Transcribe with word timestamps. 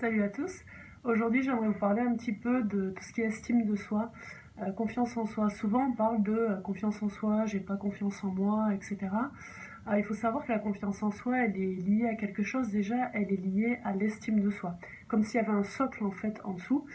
Salut 0.00 0.22
à 0.22 0.30
tous. 0.30 0.64
Aujourd'hui, 1.04 1.42
j'aimerais 1.42 1.66
vous 1.66 1.78
parler 1.78 2.00
un 2.00 2.14
petit 2.14 2.32
peu 2.32 2.62
de 2.62 2.88
tout 2.88 3.02
ce 3.02 3.12
qui 3.12 3.20
est 3.20 3.26
estime 3.26 3.66
de 3.66 3.76
soi, 3.76 4.10
euh, 4.62 4.72
confiance 4.72 5.14
en 5.18 5.26
soi. 5.26 5.50
Souvent, 5.50 5.88
on 5.88 5.92
parle 5.92 6.22
de 6.22 6.32
euh, 6.32 6.56
confiance 6.62 7.02
en 7.02 7.10
soi, 7.10 7.44
j'ai 7.44 7.60
pas 7.60 7.76
confiance 7.76 8.24
en 8.24 8.28
moi, 8.28 8.72
etc. 8.72 8.96
Euh, 9.88 9.98
il 9.98 10.04
faut 10.04 10.14
savoir 10.14 10.46
que 10.46 10.52
la 10.52 10.58
confiance 10.58 11.02
en 11.02 11.10
soi, 11.10 11.40
elle 11.44 11.54
est 11.54 11.74
liée 11.74 12.08
à 12.08 12.14
quelque 12.14 12.42
chose. 12.42 12.70
Déjà, 12.70 13.10
elle 13.12 13.30
est 13.30 13.44
liée 13.44 13.78
à 13.84 13.92
l'estime 13.92 14.40
de 14.40 14.48
soi, 14.48 14.78
comme 15.06 15.22
s'il 15.22 15.38
y 15.38 15.44
avait 15.44 15.52
un 15.52 15.64
socle 15.64 16.02
en 16.02 16.12
fait 16.12 16.40
en 16.44 16.54
dessous, 16.54 16.86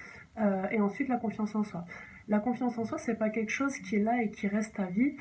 et 0.71 0.81
ensuite 0.81 1.07
la 1.07 1.17
confiance 1.17 1.53
en 1.53 1.63
soi. 1.63 1.85
La 2.27 2.39
confiance 2.39 2.75
en 2.79 2.85
soi, 2.85 2.97
c'est 2.97 3.19
pas 3.19 3.29
quelque 3.29 3.51
chose 3.51 3.77
qui 3.77 3.97
est 3.97 4.03
là 4.03 4.23
et 4.23 4.31
qui 4.31 4.47
reste 4.47 4.79
à 4.79 4.85
vie. 4.85 5.15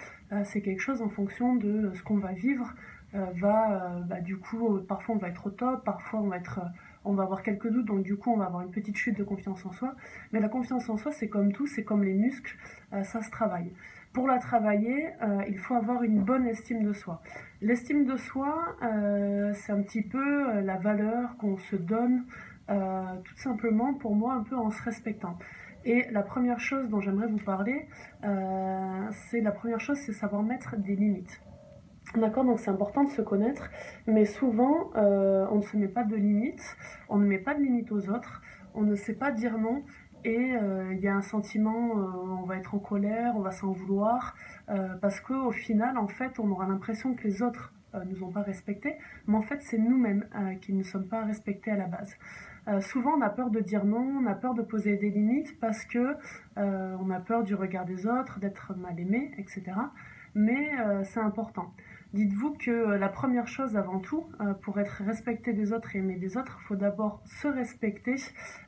c'est 0.44 0.62
quelque 0.62 0.80
chose 0.80 1.02
en 1.02 1.10
fonction 1.10 1.54
de 1.54 1.92
ce 1.94 2.02
qu'on 2.02 2.16
va 2.16 2.32
vivre. 2.32 2.74
va, 3.12 4.00
bah, 4.08 4.20
du 4.20 4.38
coup, 4.38 4.80
parfois 4.88 5.14
on 5.14 5.18
va 5.18 5.28
être 5.28 5.46
au 5.46 5.50
top, 5.50 5.84
parfois 5.84 6.20
on 6.20 6.28
va 6.28 6.38
être 6.38 6.60
on 7.04 7.12
va 7.14 7.24
avoir 7.24 7.42
quelques 7.42 7.68
doutes, 7.68 7.86
donc 7.86 8.02
du 8.02 8.16
coup 8.16 8.32
on 8.32 8.36
va 8.36 8.46
avoir 8.46 8.62
une 8.62 8.70
petite 8.70 8.96
chute 8.96 9.16
de 9.18 9.24
confiance 9.24 9.64
en 9.66 9.72
soi. 9.72 9.94
Mais 10.32 10.40
la 10.40 10.48
confiance 10.48 10.88
en 10.88 10.96
soi, 10.96 11.12
c'est 11.12 11.28
comme 11.28 11.52
tout, 11.52 11.66
c'est 11.66 11.84
comme 11.84 12.04
les 12.04 12.14
muscles, 12.14 12.56
euh, 12.92 13.02
ça 13.02 13.22
se 13.22 13.30
travaille. 13.30 13.72
Pour 14.12 14.26
la 14.28 14.38
travailler, 14.38 15.08
euh, 15.22 15.42
il 15.48 15.58
faut 15.58 15.74
avoir 15.74 16.02
une 16.02 16.22
bonne 16.22 16.46
estime 16.46 16.84
de 16.84 16.92
soi. 16.92 17.20
L'estime 17.60 18.04
de 18.04 18.16
soi, 18.16 18.76
euh, 18.82 19.52
c'est 19.54 19.72
un 19.72 19.82
petit 19.82 20.02
peu 20.02 20.60
la 20.60 20.76
valeur 20.76 21.36
qu'on 21.36 21.56
se 21.56 21.76
donne, 21.76 22.24
tout 22.68 23.36
simplement 23.36 23.92
pour 23.94 24.14
moi, 24.14 24.34
un 24.34 24.42
peu 24.42 24.56
en 24.56 24.70
se 24.70 24.82
respectant. 24.82 25.36
Et 25.84 26.06
la 26.12 26.22
première 26.22 26.60
chose 26.60 26.88
dont 26.88 27.00
j'aimerais 27.00 27.26
vous 27.26 27.44
parler, 27.44 27.88
c'est 29.10 29.40
la 29.40 29.50
première 29.50 29.80
chose, 29.80 29.98
c'est 29.98 30.12
savoir 30.12 30.42
mettre 30.42 30.76
des 30.76 30.94
limites. 30.94 31.42
D'accord, 32.16 32.44
donc 32.44 32.60
c'est 32.60 32.70
important 32.70 33.02
de 33.02 33.10
se 33.10 33.22
connaître, 33.22 33.68
mais 34.06 34.24
souvent 34.24 34.92
euh, 34.94 35.46
on 35.50 35.56
ne 35.56 35.62
se 35.62 35.76
met 35.76 35.88
pas 35.88 36.04
de 36.04 36.14
limites, 36.14 36.76
on 37.08 37.16
ne 37.18 37.26
met 37.26 37.38
pas 37.38 37.54
de 37.54 37.60
limites 37.60 37.90
aux 37.90 38.08
autres, 38.08 38.40
on 38.74 38.82
ne 38.82 38.94
sait 38.94 39.14
pas 39.14 39.32
dire 39.32 39.58
non, 39.58 39.82
et 40.24 40.54
euh, 40.54 40.94
il 40.94 41.00
y 41.00 41.08
a 41.08 41.14
un 41.16 41.22
sentiment, 41.22 41.98
euh, 41.98 42.06
on 42.40 42.44
va 42.44 42.56
être 42.56 42.72
en 42.76 42.78
colère, 42.78 43.32
on 43.36 43.40
va 43.40 43.50
s'en 43.50 43.72
vouloir, 43.72 44.36
parce 45.00 45.20
qu'au 45.20 45.50
final, 45.50 45.98
en 45.98 46.06
fait, 46.06 46.38
on 46.38 46.48
aura 46.50 46.66
l'impression 46.66 47.14
que 47.14 47.24
les 47.24 47.42
autres 47.42 47.72
nous 48.06 48.22
ont 48.22 48.30
pas 48.30 48.42
respectés, 48.42 48.94
mais 49.26 49.36
en 49.36 49.42
fait, 49.42 49.60
c'est 49.60 49.78
nous-mêmes 49.78 50.26
qui 50.62 50.72
ne 50.72 50.82
sommes 50.82 51.06
pas 51.06 51.24
respectés 51.24 51.70
à 51.70 51.76
la 51.76 51.86
base. 51.86 52.16
souvent, 52.80 53.12
on 53.18 53.20
a 53.20 53.28
peur 53.28 53.50
de 53.50 53.60
dire 53.60 53.84
non, 53.84 54.22
on 54.22 54.26
a 54.26 54.34
peur 54.34 54.54
de 54.54 54.62
poser 54.62 54.96
des 54.96 55.10
limites 55.10 55.60
parce 55.60 55.84
que 55.84 56.16
on 56.56 57.10
a 57.10 57.20
peur 57.20 57.44
du 57.44 57.54
regard 57.54 57.84
des 57.84 58.06
autres, 58.06 58.40
d'être 58.40 58.74
mal 58.74 58.98
aimé, 58.98 59.32
etc. 59.36 59.64
Mais 60.34 60.70
c'est 61.04 61.20
important. 61.20 61.70
Dites-vous 62.14 62.52
que 62.52 62.70
euh, 62.70 62.96
la 62.96 63.08
première 63.08 63.48
chose 63.48 63.76
avant 63.76 63.98
tout, 63.98 64.24
euh, 64.40 64.54
pour 64.54 64.78
être 64.78 65.02
respecté 65.04 65.52
des 65.52 65.72
autres 65.72 65.96
et 65.96 65.98
aimé 65.98 66.14
des 66.14 66.36
autres, 66.36 66.58
il 66.60 66.66
faut 66.68 66.76
d'abord 66.76 67.20
se 67.24 67.48
respecter 67.48 68.14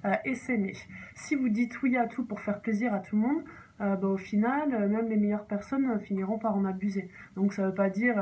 euh, 0.05 0.15
et 0.25 0.35
s'aimer. 0.35 0.73
Si 1.15 1.37
vous 1.37 1.49
dites 1.49 1.81
oui 1.81 1.97
à 1.97 2.09
tout 2.09 2.25
pour 2.25 2.41
faire 2.41 2.61
plaisir 2.61 2.93
à 2.93 2.99
tout 2.99 3.15
le 3.15 3.23
monde, 3.23 3.45
bah, 3.79 3.99
au 4.03 4.17
final, 4.17 4.89
même 4.89 5.09
les 5.09 5.17
meilleures 5.17 5.47
personnes 5.47 6.01
finiront 6.01 6.39
par 6.39 6.57
en 6.57 6.65
abuser. 6.65 7.09
Donc 7.37 7.53
ça 7.53 7.63
ne 7.63 7.69
veut 7.69 7.75
pas 7.75 7.91
dire 7.91 8.17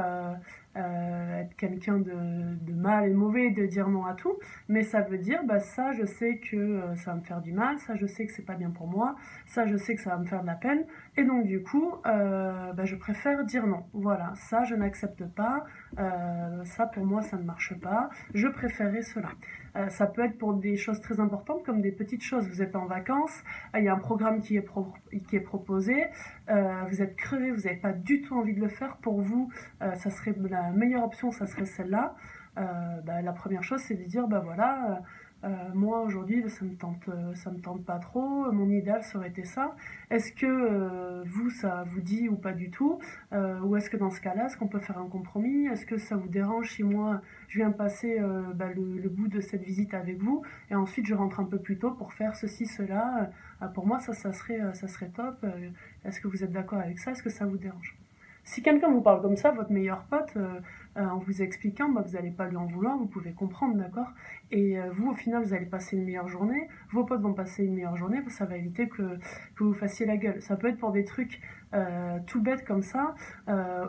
euh, 0.77 1.43
être 1.43 1.55
quelqu'un 1.55 1.99
de, 1.99 2.73
mal 2.73 3.09
et 3.09 3.15
mauvais, 3.15 3.51
de 3.51 3.65
dire 3.65 3.89
non 3.89 4.05
à 4.07 4.15
tout, 4.15 4.37
mais 4.69 4.83
ça 4.83 5.03
veut 5.03 5.19
dire 5.19 5.45
bah 5.45 5.61
ça 5.61 5.93
je 5.93 6.05
sais 6.05 6.39
que 6.39 6.57
euh, 6.57 6.97
ça 6.97 7.13
va 7.13 7.19
me 7.19 7.23
faire 7.23 7.41
du 7.41 7.53
mal, 7.53 7.79
ça 7.79 7.95
je 7.95 8.07
sais 8.07 8.27
que 8.27 8.33
c'est 8.33 8.45
pas 8.45 8.57
bien 8.57 8.71
pour 8.71 8.89
moi, 8.89 9.15
ça 9.47 9.67
je 9.67 9.77
sais 9.77 9.95
que 9.95 10.01
ça 10.01 10.11
va 10.11 10.17
me 10.17 10.25
faire 10.25 10.43
de 10.43 10.49
la 10.49 10.57
peine, 10.57 10.85
et 11.17 11.23
donc 11.23 11.47
du 11.47 11.63
coup 11.63 11.93
euh, 12.07 12.73
bah, 12.73 12.85
je 12.85 12.97
préfère 12.97 13.45
dire 13.45 13.69
non. 13.69 13.85
Voilà, 13.93 14.33
ça 14.35 14.65
je 14.65 14.75
n'accepte 14.75 15.25
pas, 15.27 15.65
ça 16.65 16.87
pour 16.87 17.07
moi 17.07 17.23
ça 17.23 17.37
ne 17.37 17.45
marche 17.45 17.79
pas, 17.79 18.11
je 18.35 18.49
préférerais 18.49 19.03
cela. 19.03 19.29
ça 19.91 20.07
peut 20.07 20.25
être 20.25 20.39
pour 20.39 20.55
des 20.55 20.77
choses 20.77 21.01
très 21.01 21.21
importantes 21.21 21.65
comme 21.65 21.83
des 21.83 21.93
petites 21.93 22.23
choses. 22.23 22.49
Vous 22.49 22.63
êtes 22.63 22.75
en 22.75 22.87
vacances, 22.87 23.45
il 23.77 23.85
y 23.85 23.89
a 23.89 23.95
un 23.95 23.99
programme 23.99 24.41
qui 24.41 24.57
est, 24.57 24.67
qui 25.29 25.37
est 25.37 25.41
proposé, 25.45 26.07
vous 26.49 27.03
êtes 27.03 27.17
crevé, 27.17 27.51
vous 27.51 27.63
n'avez 27.63 27.77
pas 27.77 27.93
du 27.93 28.23
tout 28.23 28.37
envie 28.37 28.55
de 28.55 28.61
le 28.61 28.69
faire. 28.69 28.97
Pour 28.99 29.21
vous, 29.21 29.51
ça 29.81 30.11
serait 30.11 30.35
la 30.51 30.71
meilleure 30.71 31.05
option, 31.05 31.31
ça 31.31 31.47
serait 31.47 31.67
celle-là. 31.67 32.17
Euh, 32.57 33.01
bah, 33.05 33.21
la 33.23 33.33
première 33.33 33.63
chose, 33.63 33.81
c'est 33.81 33.97
de 33.97 34.05
dire, 34.05 34.29
bah 34.29 34.41
voilà, 34.45 34.87
euh, 34.87 34.95
euh, 34.95 35.34
moi 35.75 36.03
aujourd'hui, 36.03 36.49
ça 36.49 36.65
me 36.65 36.75
tente, 36.75 37.09
ça 37.35 37.51
me 37.51 37.59
tente 37.61 37.85
pas 37.85 37.99
trop. 37.99 38.51
Mon 38.53 38.69
idéal 38.71 39.03
serait 39.03 39.29
été 39.29 39.45
ça. 39.45 39.77
Est-ce 40.11 40.33
que 40.33 41.23
vous, 41.25 41.51
ça 41.51 41.85
vous 41.89 42.01
dit 42.01 42.29
ou 42.29 42.37
pas 42.37 42.53
du 42.53 42.71
tout? 42.71 42.99
Ou 43.33 43.77
est-ce 43.77 43.91
que 43.91 43.97
dans 43.97 44.11
ce 44.11 44.21
cas-là, 44.21 44.47
est-ce 44.47 44.57
qu'on 44.57 44.69
peut 44.69 44.79
faire 44.79 44.99
un 44.99 45.09
compromis? 45.09 45.67
Est-ce 45.67 45.87
que 45.87 45.99
ça 45.99 46.17
vous 46.17 46.29
dérange 46.29 46.71
si 46.71 46.83
moi, 46.83 47.21
je 47.49 47.59
viens 47.59 47.71
passer 47.71 48.21
bah, 48.55 48.69
le, 48.75 49.09
bout 49.09 49.29
de 49.29 49.41
cette 49.41 49.63
visite 49.63 49.95
avec 49.95 50.19
vous 50.19 50.43
et 50.71 50.75
ensuite 50.75 51.07
je 51.07 51.15
rentre 51.15 51.41
un 51.41 51.45
peu 51.45 51.59
plus 51.59 51.79
tôt 51.79 51.93
pour 51.93 52.13
faire 52.13 52.37
ceci, 52.37 52.67
cela? 52.67 53.31
Pour 53.75 53.87
moi, 53.87 54.01
ça, 54.01 54.13
ça 54.15 54.33
serait, 54.33 54.61
ça 54.75 54.89
serait 54.89 55.09
top. 55.09 55.45
Est-ce 56.05 56.21
que 56.21 56.29
vous 56.29 56.45
êtes 56.45 56.53
d'accord 56.53 56.81
avec 56.81 56.99
ça? 56.99 57.13
Est-ce 57.13 57.23
que 57.23 57.31
ça 57.31 57.47
vous 57.47 57.59
dérange? 57.59 57.97
Si 58.45 58.63
quelqu'un 58.63 58.91
vous 58.91 59.01
parle 59.01 59.23
comme 59.23 59.37
ça, 59.37 59.51
votre 59.51 59.73
meilleur 59.73 60.05
pote, 60.05 60.37
euh, 60.37 60.61
euh, 60.97 61.07
en 61.09 61.19
vous 61.19 61.43
expliquant, 61.43 61.89
bah, 61.89 62.05
vous 62.07 62.13
n'allez 62.13 62.31
pas 62.31 62.47
lui 62.47 62.57
en 62.57 62.67
vouloir, 62.67 62.97
vous 62.99 63.07
pouvez 63.07 63.33
comprendre, 63.33 63.75
d'accord? 63.77 64.13
Et 64.51 64.79
euh, 64.79 64.91
vous, 64.93 65.09
au 65.11 65.15
final, 65.15 65.43
vous 65.43 65.55
allez 65.55 65.65
passer 65.65 65.97
une 65.97 66.05
meilleure 66.05 66.29
journée, 66.29 66.69
vos 66.93 67.05
potes 67.05 67.23
vont 67.23 67.33
passer 67.33 67.65
une 67.65 67.75
meilleure 67.75 67.97
journée, 67.97 68.23
ça 68.29 68.45
va 68.45 68.57
éviter 68.57 68.89
que, 68.89 69.19
que 69.57 69.65
vous 69.65 69.73
fassiez 69.73 70.05
la 70.05 70.19
gueule. 70.19 70.43
Ça 70.43 70.57
peut 70.57 70.69
être 70.69 70.79
pour 70.79 70.93
des 70.93 71.05
trucs 71.05 71.41
tout 72.27 72.41
bêtes 72.41 72.65
comme 72.65 72.83
ça, 72.83 73.17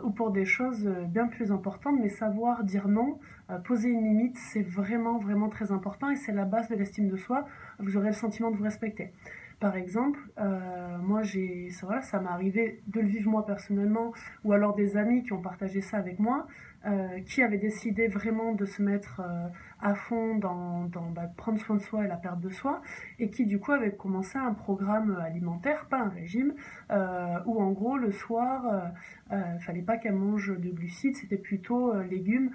ou 0.02 0.10
pour 0.10 0.32
des 0.32 0.44
choses 0.44 0.88
bien 1.06 1.28
plus 1.28 1.52
importantes, 1.52 1.94
mais 2.00 2.08
savoir 2.08 2.64
dire 2.64 2.88
non, 2.88 3.20
poser 3.62 3.90
une 3.90 4.02
limite, 4.02 4.36
c'est 4.36 4.62
vraiment, 4.62 5.18
vraiment 5.18 5.48
très 5.48 5.70
important, 5.70 6.10
et 6.10 6.16
c'est 6.16 6.32
la 6.32 6.46
base 6.46 6.68
de 6.68 6.74
l'estime 6.74 7.06
de 7.08 7.16
soi. 7.16 7.46
Vous 7.78 7.96
aurez 7.96 8.08
le 8.08 8.14
sentiment 8.14 8.50
de 8.50 8.56
vous 8.56 8.64
respecter. 8.64 9.12
Par 9.58 9.74
exemple, 9.74 10.18
euh, 10.38 10.98
moi, 10.98 11.22
j'ai, 11.22 11.70
ça 11.70 12.20
m'est 12.20 12.28
arrivé 12.28 12.82
de 12.88 13.00
le 13.00 13.06
vivre 13.06 13.30
moi 13.30 13.46
personnellement, 13.46 14.12
ou 14.44 14.52
alors 14.52 14.74
des 14.74 14.98
amis 14.98 15.22
qui 15.22 15.32
ont 15.32 15.40
partagé 15.40 15.80
ça 15.80 15.96
avec 15.96 16.18
moi, 16.18 16.46
euh, 16.84 17.20
qui 17.20 17.42
avaient 17.42 17.56
décidé 17.56 18.06
vraiment 18.06 18.52
de 18.52 18.66
se 18.66 18.82
mettre 18.82 19.20
euh, 19.20 19.48
à 19.80 19.94
fond 19.94 20.36
dans, 20.36 20.84
dans 20.84 21.08
bah, 21.08 21.30
prendre 21.38 21.58
soin 21.58 21.76
de 21.76 21.80
soi 21.80 22.04
et 22.04 22.06
la 22.06 22.18
perte 22.18 22.40
de 22.40 22.50
soi, 22.50 22.82
et 23.18 23.30
qui 23.30 23.46
du 23.46 23.58
coup 23.58 23.72
avaient 23.72 23.94
commencé 23.94 24.36
un 24.36 24.52
programme 24.52 25.16
alimentaire, 25.24 25.86
pas 25.86 26.00
un 26.00 26.10
régime, 26.10 26.52
où 26.90 27.62
en 27.62 27.72
gros 27.72 27.96
le 27.96 28.12
soir, 28.12 28.92
il 29.30 29.60
fallait 29.60 29.82
pas 29.82 29.96
qu'elle 29.96 30.14
mange 30.14 30.54
de 30.58 30.70
glucides, 30.70 31.16
c'était 31.16 31.38
plutôt 31.38 31.94
légumes 32.02 32.50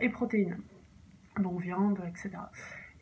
et 0.00 0.08
protéines, 0.08 0.58
donc 1.38 1.60
viande, 1.60 2.00
etc. 2.08 2.30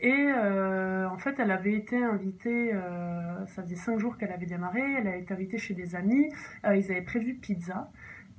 Et 0.00 0.12
euh, 0.12 1.08
en 1.08 1.18
fait, 1.18 1.38
elle 1.38 1.50
avait 1.50 1.74
été 1.74 2.02
invitée, 2.02 2.74
euh, 2.74 3.46
ça 3.46 3.62
faisait 3.62 3.76
cinq 3.76 3.98
jours 3.98 4.18
qu'elle 4.18 4.32
avait 4.32 4.46
démarré, 4.46 4.82
elle 4.98 5.06
a 5.06 5.16
été 5.16 5.32
invitée 5.32 5.58
chez 5.58 5.74
des 5.74 5.94
amis, 5.94 6.30
euh, 6.66 6.76
ils 6.76 6.90
avaient 6.90 7.02
prévu 7.02 7.34
pizza. 7.34 7.90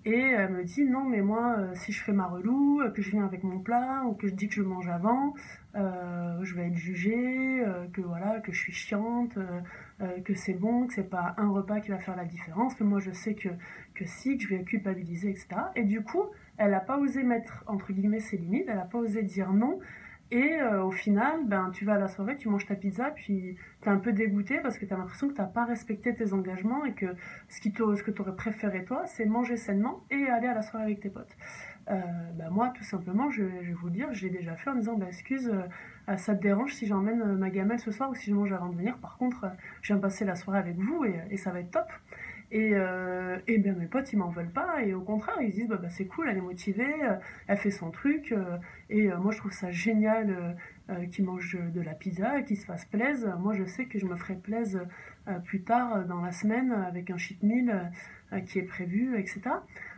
Et 0.08 0.20
elle 0.20 0.52
me 0.52 0.64
dit 0.64 0.84
non 0.84 1.04
mais 1.04 1.22
moi 1.22 1.58
si 1.74 1.92
je 1.92 2.04
fais 2.04 2.12
ma 2.12 2.28
relou, 2.28 2.80
que 2.94 3.02
je 3.02 3.10
viens 3.10 3.26
avec 3.26 3.44
mon 3.44 3.58
plat 3.58 4.04
ou 4.06 4.14
que 4.14 4.28
je 4.28 4.36
dis 4.36 4.48
que 4.48 4.54
je 4.54 4.62
mange 4.62 4.88
avant, 4.88 5.34
je 5.74 6.54
vais 6.56 6.68
être 6.68 6.76
jugée, 6.76 7.64
que 7.92 8.02
voilà 8.02 8.40
que 8.42 8.52
je 8.52 8.60
suis 8.60 8.72
chiante, 8.72 9.36
que 10.24 10.36
c'est 10.36 10.54
bon, 10.54 10.86
que 10.86 10.94
c'est 10.94 11.10
pas 11.10 11.34
un 11.38 11.50
repas 11.50 11.80
qui 11.80 11.90
va 11.90 11.98
faire 11.98 12.16
la 12.16 12.26
différence, 12.26 12.76
que 12.76 12.84
moi 12.84 13.00
je 13.00 13.10
sais 13.10 13.34
que 13.34 13.50
que 13.96 14.06
si 14.06 14.38
que 14.38 14.44
je 14.44 14.50
vais 14.50 14.64
culpabiliser 14.64 15.32
etc. 15.32 15.48
Et 15.76 15.82
du 15.82 16.04
coup 16.04 16.26
elle 16.58 16.70
n'a 16.70 16.82
pas 16.82 17.00
osé 17.00 17.24
mettre 17.24 17.64
entre 17.66 17.92
guillemets 17.92 18.20
ses 18.20 18.38
limites, 18.38 18.66
elle 18.68 18.76
n'a 18.76 18.86
pas 18.86 19.00
osé 19.00 19.24
dire 19.24 19.54
non. 19.54 19.80
Et 20.32 20.60
euh, 20.60 20.84
au 20.84 20.92
final, 20.92 21.46
ben, 21.46 21.70
tu 21.72 21.86
vas 21.86 21.94
à 21.94 22.00
la 22.00 22.08
soirée, 22.08 22.36
tu 22.36 22.50
manges 22.50 22.66
ta 22.66 22.76
pizza, 22.76 23.12
puis 23.12 23.58
tu 23.82 23.90
es 23.90 23.92
un 23.92 23.98
peu 23.98 24.12
dégoûté 24.12 24.60
parce 24.60 24.80
que 24.80 24.86
tu 24.86 24.94
as 24.94 24.98
l'impression 24.98 25.28
que 25.30 25.34
tu 25.34 25.42
n'as 25.42 25.48
pas 25.48 25.66
respecté 25.66 26.16
tes 26.16 26.34
engagements 26.34 26.84
et 26.84 26.94
que 26.94 27.06
ce, 27.48 27.62
qui 27.62 27.72
que 27.72 28.12
tu 28.12 28.22
aurais 28.22 28.36
préféré 28.36 28.84
toi, 28.86 29.04
c'est 29.06 29.26
manger 29.26 29.56
sainement 29.56 30.04
et 30.10 30.28
aller 30.28 30.48
à 30.48 30.56
la 30.56 30.64
soirée 30.64 30.86
avec 30.86 31.00
tes 31.00 31.10
potes. 31.10 31.36
Euh, 31.92 32.02
ben, 32.34 32.50
moi, 32.50 32.74
tout 32.76 32.84
simplement, 32.84 33.30
je, 33.30 33.44
vais 33.44 33.74
vous 33.74 33.86
le 33.86 33.94
dire, 33.94 34.08
j'ai 34.14 34.32
déjà 34.32 34.56
fait 34.56 34.72
en 34.72 34.76
disant 34.76 34.96
ben, 34.96 35.08
Excuse, 35.08 35.48
euh, 36.10 36.18
ça 36.18 36.36
te 36.36 36.42
dérange 36.42 36.74
si 36.74 36.88
j'emmène 36.88 37.36
ma 37.36 37.52
gamelle 37.52 37.80
ce 37.80 37.92
soir 37.92 38.10
ou 38.10 38.16
si 38.16 38.32
je 38.32 38.36
mange 38.36 38.52
avant 38.52 38.70
de 38.70 38.76
venir. 38.76 38.98
Par 38.98 39.18
contre, 39.18 39.46
je 39.84 39.94
viens 39.94 40.02
passer 40.02 40.26
la 40.26 40.36
soirée 40.36 40.60
avec 40.60 40.76
vous 40.78 41.06
et 41.06 41.38
ça 41.38 41.52
va 41.52 41.60
être 41.60 41.72
top. 41.72 41.88
Et, 42.56 42.72
euh, 42.74 43.38
et 43.48 43.58
ben 43.58 43.76
mes 43.78 43.86
potes, 43.86 44.14
ils 44.14 44.18
m'en 44.18 44.30
veulent 44.30 44.50
pas. 44.50 44.82
Et 44.82 44.94
au 44.94 45.02
contraire, 45.02 45.36
ils 45.42 45.52
disent 45.52 45.68
bah, 45.68 45.76
bah 45.76 45.90
c'est 45.90 46.06
cool, 46.06 46.30
elle 46.30 46.38
est 46.38 46.42
motivée, 46.42 47.04
euh, 47.04 47.18
elle 47.48 47.58
fait 47.58 47.70
son 47.70 47.92
truc. 47.92 48.32
Euh, 48.32 48.58
et 48.90 49.10
moi, 49.10 49.34
je 49.34 49.40
trouve 49.40 49.52
ça 49.52 49.72
génial 49.72 50.56
qu'ils 51.12 51.26
mangent 51.26 51.60
de 51.60 51.82
la 51.82 51.94
pizza, 51.94 52.42
qu'ils 52.44 52.56
se 52.56 52.66
fassent 52.66 52.86
plaisir. 52.86 53.38
Moi, 53.40 53.56
je 53.56 53.66
sais 53.66 53.86
que 53.88 54.00
je 54.00 54.06
me 54.06 54.16
ferai 54.16 54.36
plaisir 54.36 54.86
plus 55.44 55.64
tard 55.64 56.06
dans 56.06 56.22
la 56.22 56.32
semaine 56.32 56.72
avec 56.72 57.10
un 57.10 57.18
cheat 57.18 57.42
meal 57.42 57.92
qui 58.46 58.60
est 58.60 58.64
prévu, 58.64 59.20
etc. 59.20 59.42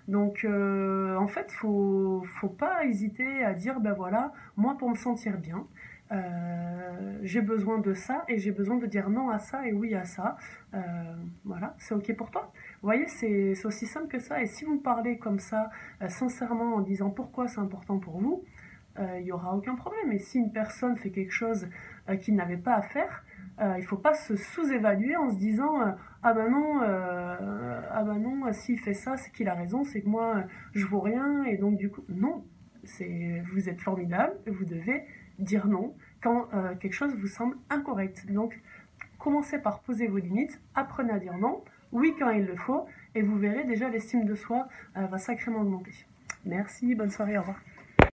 Donc, 0.07 0.47
en 0.47 1.27
fait, 1.27 1.51
faut, 1.51 2.23
faut 2.39 2.47
pas 2.47 2.85
hésiter 2.85 3.43
à 3.43 3.53
dire 3.53 3.81
ben 3.81 3.93
voilà, 3.93 4.31
moi, 4.55 4.77
pour 4.77 4.89
me 4.89 4.95
sentir 4.95 5.37
bien, 5.37 5.67
euh, 6.11 7.19
j'ai 7.23 7.41
besoin 7.41 7.79
de 7.79 7.93
ça 7.93 8.23
et 8.27 8.37
j'ai 8.37 8.51
besoin 8.51 8.77
de 8.77 8.85
dire 8.85 9.09
non 9.09 9.29
à 9.29 9.39
ça 9.39 9.67
et 9.67 9.73
oui 9.73 9.93
à 9.93 10.05
ça. 10.05 10.37
Euh, 10.73 10.79
voilà, 11.43 11.75
c'est 11.77 11.93
ok 11.93 12.15
pour 12.15 12.31
toi? 12.31 12.51
Vous 12.81 12.87
voyez, 12.87 13.07
c'est 13.07 13.65
aussi 13.65 13.85
simple 13.85 14.07
que 14.07 14.19
ça. 14.19 14.41
Et 14.41 14.45
si 14.45 14.65
vous 14.65 14.79
parlez 14.79 15.17
comme 15.17 15.39
ça, 15.39 15.69
euh, 16.01 16.07
sincèrement, 16.07 16.75
en 16.75 16.81
disant 16.81 17.09
pourquoi 17.09 17.47
c'est 17.47 17.59
important 17.59 17.99
pour 17.99 18.19
vous, 18.19 18.43
il 19.19 19.25
n'y 19.25 19.31
aura 19.31 19.55
aucun 19.55 19.75
problème. 19.75 20.11
Et 20.11 20.17
si 20.17 20.39
une 20.39 20.51
personne 20.51 20.97
fait 20.97 21.11
quelque 21.11 21.31
chose 21.31 21.67
qu'il 22.21 22.33
n'avait 22.33 22.57
pas 22.57 22.73
à 22.73 22.81
faire, 22.81 23.23
il 23.59 23.81
ne 23.81 23.85
faut 23.85 23.97
pas 23.97 24.15
se 24.15 24.35
sous-évaluer 24.35 25.15
en 25.15 25.29
se 25.29 25.35
disant 25.35 25.95
ah 26.23 26.33
ben 26.33 26.49
non, 26.49 26.81
ah 26.81 28.03
ben 28.03 28.17
non, 28.17 28.51
s'il 28.53 28.79
fait 28.79 28.95
ça, 28.95 29.15
c'est 29.15 29.31
qu'il 29.31 29.49
a 29.49 29.53
raison, 29.53 29.83
c'est 29.83 30.01
que 30.01 30.09
moi 30.09 30.45
je 30.73 30.83
vaux 30.87 30.99
rien 30.99 31.43
et 31.43 31.57
donc 31.57 31.77
du 31.77 31.91
coup 31.91 32.01
non, 32.09 32.43
vous 33.51 33.69
êtes 33.69 33.81
formidable, 33.81 34.33
vous 34.47 34.65
devez 34.65 35.05
dire 35.39 35.67
non 35.67 35.95
quand 36.21 36.47
quelque 36.79 36.93
chose 36.93 37.15
vous 37.15 37.27
semble 37.27 37.57
incorrect. 37.69 38.31
Donc 38.31 38.59
commencez 39.19 39.59
par 39.59 39.79
poser 39.79 40.07
vos 40.07 40.17
limites, 40.17 40.59
apprenez 40.75 41.11
à 41.11 41.19
dire 41.19 41.37
non, 41.37 41.63
oui 41.91 42.15
quand 42.17 42.29
il 42.29 42.45
le 42.45 42.55
faut, 42.55 42.85
et 43.15 43.21
vous 43.21 43.37
verrez 43.37 43.63
déjà 43.63 43.89
l'estime 43.89 44.25
de 44.25 44.35
soi 44.35 44.67
va 44.95 45.17
sacrément 45.17 45.61
augmenter. 45.61 45.93
Merci, 46.45 46.95
bonne 46.95 47.11
soirée, 47.11 47.37
au 47.37 47.41
revoir. 47.41 47.59